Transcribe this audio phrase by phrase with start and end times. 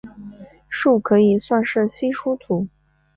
[0.67, 2.67] 树可以算是稀疏图。